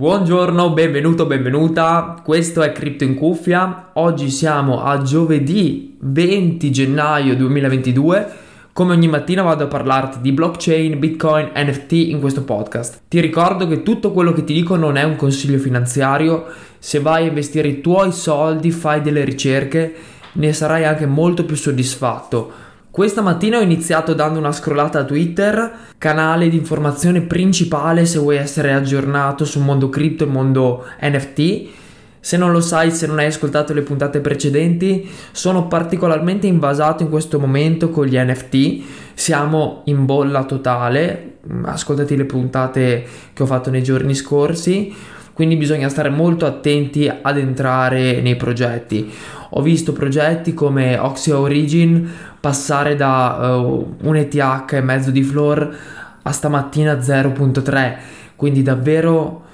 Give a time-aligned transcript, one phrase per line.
[0.00, 2.18] Buongiorno, benvenuto, benvenuta.
[2.24, 3.90] Questo è Crypto in cuffia.
[3.92, 8.32] Oggi siamo a giovedì 20 gennaio 2022.
[8.72, 13.02] Come ogni mattina vado a parlarti di blockchain, bitcoin, NFT in questo podcast.
[13.08, 16.46] Ti ricordo che tutto quello che ti dico non è un consiglio finanziario.
[16.78, 19.94] Se vai a investire i tuoi soldi, fai delle ricerche,
[20.32, 25.72] ne sarai anche molto più soddisfatto questa mattina ho iniziato dando una scrollata a Twitter,
[25.96, 31.68] canale di informazione principale se vuoi essere aggiornato sul mondo cripto e mondo NFT.
[32.18, 37.10] Se non lo sai, se non hai ascoltato le puntate precedenti, sono particolarmente invasato in
[37.10, 38.82] questo momento con gli NFT.
[39.14, 41.38] Siamo in bolla totale.
[41.62, 44.92] Ascoltati le puntate che ho fatto nei giorni scorsi
[45.40, 49.10] quindi bisogna stare molto attenti ad entrare nei progetti.
[49.52, 52.06] Ho visto progetti come Oxia Origin
[52.38, 54.34] passare da uh, un ETH
[54.72, 55.76] e mezzo di floor
[56.20, 57.96] a stamattina 0.3,
[58.36, 59.44] quindi davvero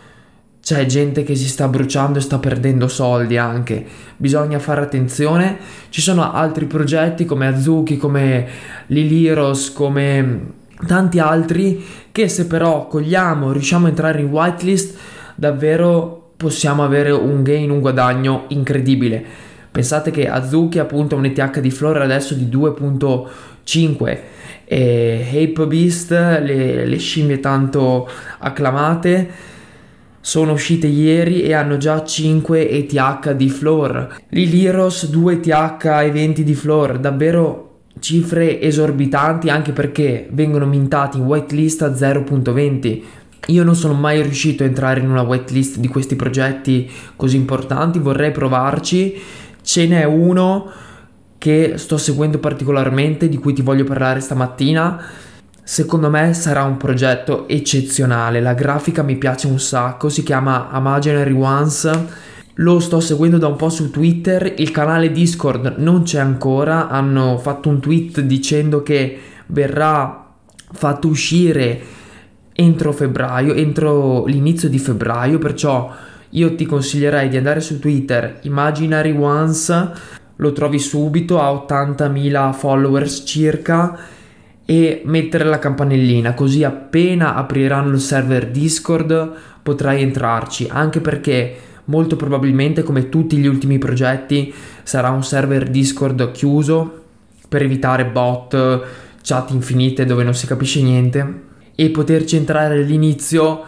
[0.61, 3.87] c'è gente che si sta bruciando e sta perdendo soldi anche.
[4.17, 5.57] Bisogna fare attenzione.
[5.91, 8.45] Ci sono altri progetti come Azuki, come
[8.89, 10.47] Liliros, come
[10.85, 17.43] tanti altri che se però cogliamo, riusciamo a entrare in whitelist davvero possiamo avere un
[17.43, 19.25] gain, un guadagno incredibile.
[19.71, 24.19] Pensate che Azuki appunto ha un ETH di floor adesso di 2.5
[24.65, 29.29] e Ape Beast, le, le scimmie tanto acclamate,
[30.21, 34.17] sono uscite ieri e hanno già 5 ETH di floor.
[34.31, 37.63] Liliros 2 ETH e 20 di floor, davvero
[38.01, 43.03] cifre esorbitanti anche perché vengono mintati in whitelist a 0.20
[43.47, 47.99] io non sono mai riuscito a entrare in una whitelist di questi progetti così importanti,
[47.99, 49.15] vorrei provarci.
[49.63, 50.71] Ce n'è uno
[51.39, 55.01] che sto seguendo particolarmente, di cui ti voglio parlare stamattina.
[55.63, 61.33] Secondo me sarà un progetto eccezionale, la grafica mi piace un sacco, si chiama Imaginary
[61.33, 61.91] Ones.
[62.61, 67.37] Lo sto seguendo da un po' su Twitter, il canale Discord non c'è ancora, hanno
[67.37, 70.25] fatto un tweet dicendo che verrà
[70.73, 71.81] fatto uscire
[72.57, 75.95] entro febbraio, entro l'inizio di febbraio, perciò
[76.31, 79.91] io ti consiglierei di andare su Twitter Imaginary Ones,
[80.37, 83.99] lo trovi subito, ha 80.000 followers circa
[84.65, 92.17] e mettere la campanellina così appena apriranno il server Discord potrai entrarci anche perché molto
[92.17, 94.53] probabilmente come tutti gli ultimi progetti
[94.83, 97.05] sarà un server Discord chiuso
[97.49, 98.83] per evitare bot
[99.23, 101.46] chat infinite dove non si capisce niente
[101.77, 103.63] e poterci entrare all'inizio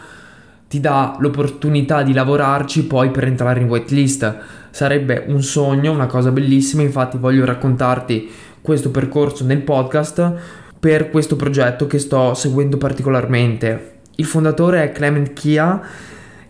[0.69, 4.37] ti dà l'opportunità di lavorarci poi per entrare in whitelist.
[4.71, 8.29] Sarebbe un sogno, una cosa bellissima, infatti voglio raccontarti
[8.61, 10.33] questo percorso nel podcast
[10.79, 14.01] per questo progetto che sto seguendo particolarmente.
[14.17, 15.81] Il fondatore è Clement Kia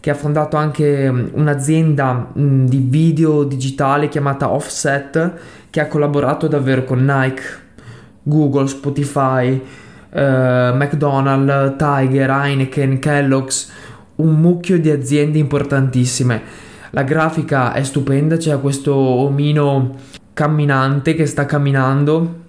[0.01, 5.33] che ha fondato anche un'azienda di video digitale chiamata Offset
[5.71, 7.43] che ha collaborato davvero con Nike,
[8.23, 9.61] Google, Spotify,
[10.11, 13.71] uh, McDonald's, Tiger, Heineken, Kellogg's,
[14.17, 16.43] un mucchio di aziende importantissime.
[16.91, 19.97] La grafica è stupenda, c'è questo omino
[20.33, 22.47] camminante che sta camminando.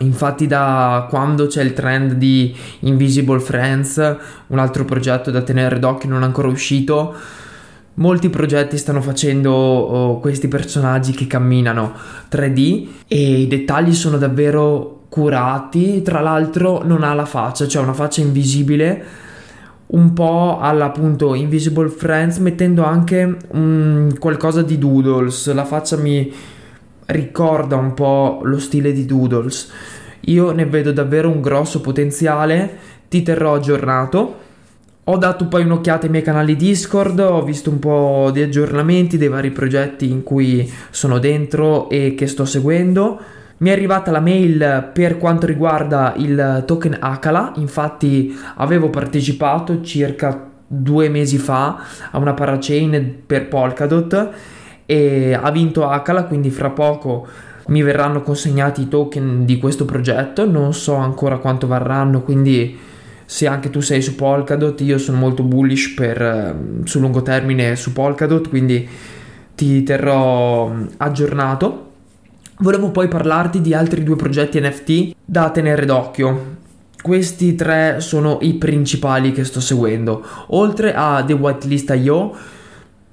[0.00, 4.16] Infatti da quando c'è il trend di Invisible Friends,
[4.48, 7.14] un altro progetto da tenere d'occhio non ancora uscito,
[7.94, 11.94] molti progetti stanno facendo oh, questi personaggi che camminano
[12.30, 17.94] 3D e i dettagli sono davvero curati, tra l'altro non ha la faccia, cioè una
[17.94, 19.04] faccia invisibile,
[19.86, 26.30] un po' all'appunto Invisible Friends, mettendo anche um, qualcosa di Doodles, la faccia mi
[27.06, 29.72] ricorda un po' lo stile di Doodles.
[30.26, 32.76] Io ne vedo davvero un grosso potenziale,
[33.08, 34.44] ti terrò aggiornato.
[35.04, 39.28] Ho dato poi un'occhiata ai miei canali Discord, ho visto un po' di aggiornamenti dei
[39.28, 44.90] vari progetti in cui sono dentro e che sto seguendo mi è arrivata la mail
[44.92, 51.78] per quanto riguarda il token Akala, infatti avevo partecipato circa due mesi fa
[52.10, 54.30] a una parachain per Polkadot
[54.84, 57.26] e ha vinto Akala, quindi fra poco
[57.68, 62.78] mi verranno consegnati i token di questo progetto, non so ancora quanto varranno, quindi
[63.24, 67.74] se anche tu sei su Polkadot, io sono molto bullish per, ehm, sul lungo termine
[67.74, 68.88] su Polkadot, quindi
[69.54, 71.84] ti terrò aggiornato.
[72.58, 76.56] Volevo poi parlarti di altri due progetti NFT da tenere d'occhio.
[77.02, 82.34] Questi tre sono i principali che sto seguendo, oltre a The Whitelist IO,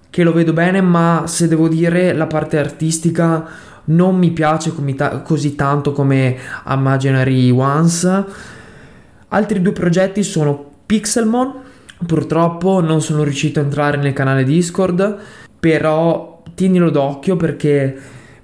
[0.09, 3.45] che lo vedo bene, ma se devo dire la parte artistica
[3.85, 4.73] non mi piace
[5.23, 6.37] così tanto come
[6.67, 8.23] Imaginary Ones.
[9.27, 11.61] Altri due progetti sono Pixelmon,
[12.05, 15.17] Purtroppo non sono riuscito a entrare nel canale Discord,
[15.59, 17.97] però tienilo d'occhio perché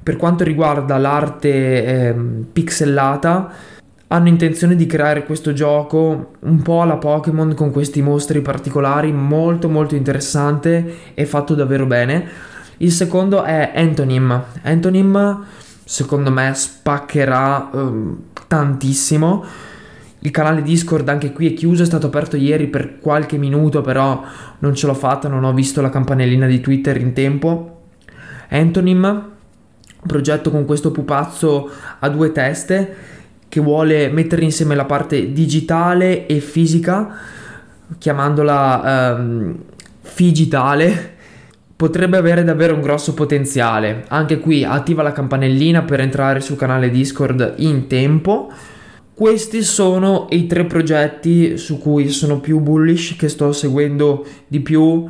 [0.09, 2.15] per quanto riguarda l'arte eh,
[2.51, 3.51] pixellata
[4.07, 9.69] hanno intenzione di creare questo gioco un po' alla Pokémon con questi mostri particolari, molto
[9.69, 12.27] molto interessante e fatto davvero bene.
[12.77, 14.45] Il secondo è Antonym.
[14.63, 15.45] Antonym
[15.83, 18.17] secondo me spaccherà um,
[18.47, 19.45] tantissimo.
[20.21, 24.23] Il canale Discord anche qui è chiuso, è stato aperto ieri per qualche minuto, però
[24.57, 27.81] non ce l'ho fatta, non ho visto la campanellina di Twitter in tempo.
[28.49, 29.37] Antonym,
[30.05, 31.69] progetto con questo pupazzo
[31.99, 32.95] a due teste
[33.49, 37.17] che vuole mettere insieme la parte digitale e fisica,
[37.97, 39.55] chiamandola um,
[40.01, 41.17] figitale,
[41.75, 44.05] potrebbe avere davvero un grosso potenziale.
[44.09, 48.51] Anche qui attiva la campanellina per entrare sul canale Discord in tempo.
[49.15, 55.09] Questi sono i tre progetti su cui sono più bullish, che sto seguendo di più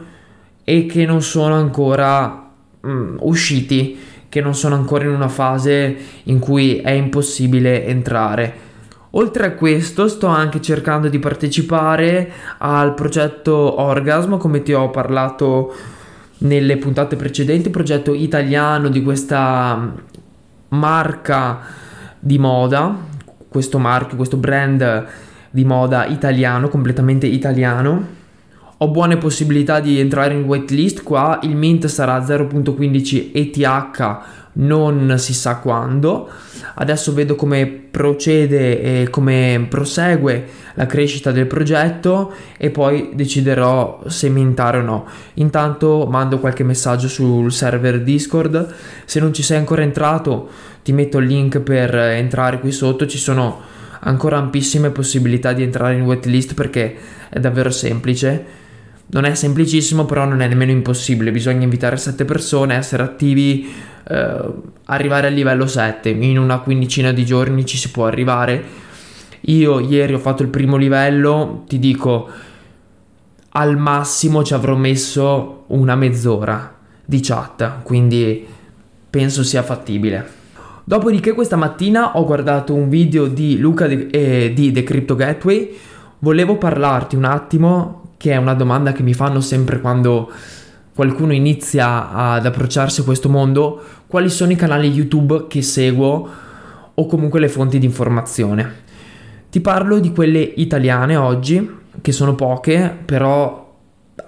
[0.63, 2.51] e che non sono ancora
[2.87, 3.97] mm, usciti
[4.29, 8.67] che non sono ancora in una fase in cui è impossibile entrare.
[9.11, 15.73] Oltre a questo sto anche cercando di partecipare al progetto Orgasmo come ti ho parlato
[16.39, 19.93] nelle puntate precedenti, progetto italiano di questa
[20.69, 21.59] marca
[22.19, 22.95] di moda,
[23.49, 25.07] questo marchio, questo brand
[25.49, 28.17] di moda italiano, completamente italiano
[28.81, 34.19] ho buone possibilità di entrare in waitlist qua, il mint sarà 0.15 ETH
[34.53, 36.29] non si sa quando.
[36.75, 44.29] Adesso vedo come procede e come prosegue la crescita del progetto e poi deciderò se
[44.29, 45.05] mintare o no.
[45.35, 48.73] Intanto mando qualche messaggio sul server Discord.
[49.03, 50.47] Se non ci sei ancora entrato,
[50.83, 53.05] ti metto il link per entrare qui sotto.
[53.05, 53.59] Ci sono
[54.01, 56.95] ancora ampissime possibilità di entrare in waitlist perché
[57.29, 58.67] è davvero semplice
[59.11, 61.31] non è semplicissimo, però non è nemmeno impossibile.
[61.31, 63.71] Bisogna invitare 7 persone, essere attivi,
[64.07, 64.53] eh,
[64.85, 66.09] arrivare al livello 7.
[66.09, 68.87] In una quindicina di giorni ci si può arrivare.
[69.41, 72.29] Io ieri ho fatto il primo livello, ti dico,
[73.51, 78.45] al massimo ci avrò messo una mezz'ora di chat, quindi
[79.09, 80.37] penso sia fattibile.
[80.83, 85.75] Dopodiché questa mattina ho guardato un video di Luca de- eh, di The Crypto Gateway.
[86.19, 90.29] Volevo parlarti un attimo che è una domanda che mi fanno sempre quando
[90.93, 96.29] qualcuno inizia ad approcciarsi a questo mondo, quali sono i canali YouTube che seguo
[96.93, 98.87] o comunque le fonti di informazione.
[99.49, 103.73] Ti parlo di quelle italiane oggi, che sono poche, però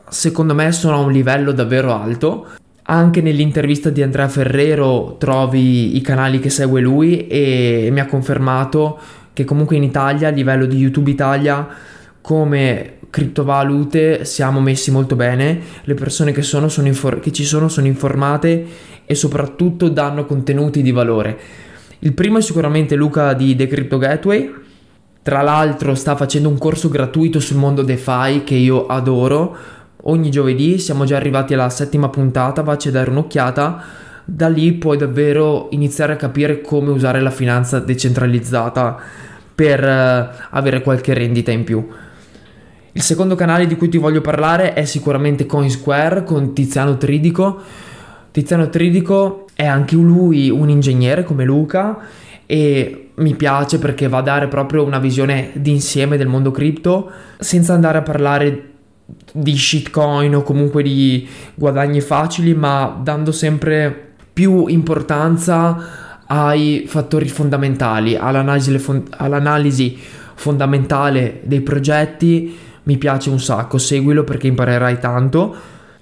[0.08, 2.48] secondo me sono a un livello davvero alto.
[2.84, 8.98] Anche nell'intervista di Andrea Ferrero trovi i canali che segue lui e mi ha confermato
[9.34, 11.68] che comunque in Italia, a livello di YouTube Italia,
[12.22, 17.68] come criptovalute siamo messi molto bene, le persone che, sono, sono infor- che ci sono
[17.68, 18.66] sono informate
[19.06, 21.38] e soprattutto danno contenuti di valore.
[22.00, 24.52] Il primo è sicuramente Luca di The Crypto Gateway,
[25.22, 29.56] tra l'altro sta facendo un corso gratuito sul mondo DeFi che io adoro.
[30.04, 33.84] Ogni giovedì siamo già arrivati alla settima puntata, vacci a dare un'occhiata.
[34.26, 38.98] Da lì puoi davvero iniziare a capire come usare la finanza decentralizzata
[39.54, 41.88] per uh, avere qualche rendita in più.
[42.94, 47.60] Il secondo canale di cui ti voglio parlare è sicuramente Coinsquare con Tiziano Tridico.
[48.32, 52.00] Tiziano Tridico è anche lui un ingegnere come Luca
[52.46, 57.74] e mi piace perché va a dare proprio una visione d'insieme del mondo cripto senza
[57.74, 58.72] andare a parlare
[59.32, 61.26] di shitcoin o comunque di
[61.56, 65.78] guadagni facili, ma dando sempre più importanza
[66.28, 69.98] ai fattori fondamentali, all'analisi, all'analisi
[70.36, 75.56] fondamentale dei progetti mi piace un sacco, seguilo perché imparerai tanto.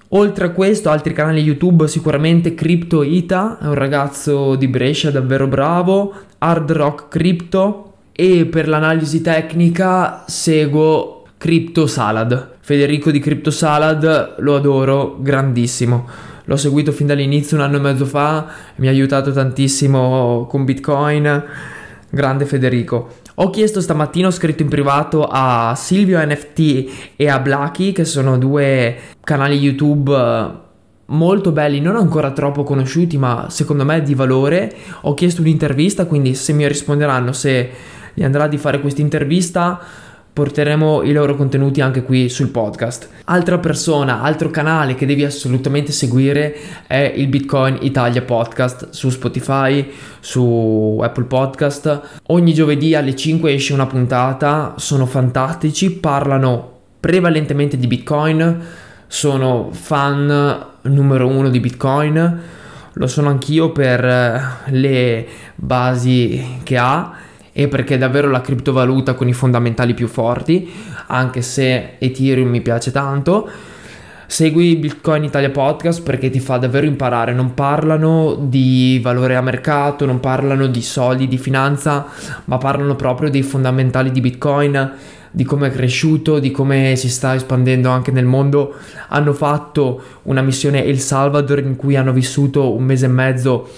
[0.09, 5.48] Oltre a questo, altri canali YouTube, sicuramente Crypto Ita, è un ragazzo di Brescia davvero
[5.48, 12.55] bravo, Hard Rock Crypto e per l'analisi tecnica seguo Crypto Salad.
[12.59, 16.07] Federico di Crypto Salad lo adoro, grandissimo.
[16.45, 21.43] L'ho seguito fin dall'inizio un anno e mezzo fa, mi ha aiutato tantissimo con Bitcoin.
[22.09, 23.09] Grande Federico.
[23.35, 28.37] Ho chiesto stamattina, ho scritto in privato a Silvio NFT e a Blacky, che sono
[28.37, 30.51] due canali YouTube eh,
[31.07, 34.73] molto belli, non ancora troppo conosciuti, ma secondo me di valore.
[35.01, 37.69] Ho chiesto un'intervista, quindi se mi risponderanno se
[38.13, 39.79] gli andrà di fare questa intervista
[40.31, 43.09] porteremo i loro contenuti anche qui sul podcast.
[43.25, 46.55] Altra persona, altro canale che devi assolutamente seguire
[46.88, 52.19] è il Bitcoin Italia Podcast su Spotify, su Apple Podcast.
[52.27, 58.62] Ogni giovedì alle 5 esce una puntata, sono fantastici, parlano prevalentemente di Bitcoin,
[59.07, 62.41] sono fan numero uno di Bitcoin,
[62.93, 69.13] lo sono anch'io per eh, le basi che ha e perché è davvero la criptovaluta
[69.13, 70.71] con i fondamentali più forti,
[71.07, 73.49] anche se Ethereum mi piace tanto.
[74.27, 80.05] Segui Bitcoin Italia Podcast perché ti fa davvero imparare, non parlano di valore a mercato,
[80.05, 82.05] non parlano di soldi, di finanza,
[82.45, 84.91] ma parlano proprio dei fondamentali di Bitcoin
[85.31, 88.75] di come è cresciuto, di come si sta espandendo anche nel mondo.
[89.09, 93.69] Hanno fatto una missione El Salvador in cui hanno vissuto un mese e mezzo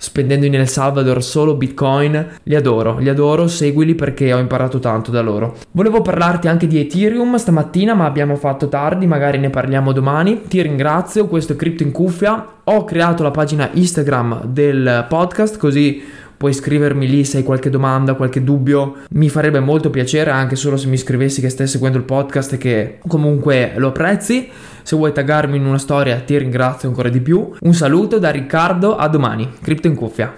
[0.00, 2.38] spendendo in El Salvador solo Bitcoin.
[2.44, 5.56] Li adoro, li adoro, seguili perché ho imparato tanto da loro.
[5.72, 10.42] Volevo parlarti anche di Ethereum stamattina, ma abbiamo fatto tardi, magari ne parliamo domani.
[10.48, 12.46] Ti ringrazio, questo è Crypto in cuffia.
[12.64, 16.02] Ho creato la pagina Instagram del podcast così
[16.40, 19.00] puoi scrivermi lì se hai qualche domanda, qualche dubbio.
[19.10, 22.56] Mi farebbe molto piacere anche solo se mi scrivessi che stai seguendo il podcast e
[22.56, 24.48] che comunque lo apprezzi.
[24.82, 27.52] Se vuoi taggarmi in una storia ti ringrazio ancora di più.
[27.60, 29.50] Un saluto da Riccardo, a domani.
[29.60, 30.34] Cripto in cuffia.